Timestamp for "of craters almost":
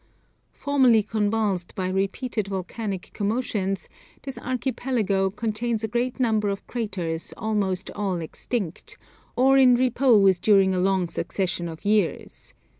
6.49-7.91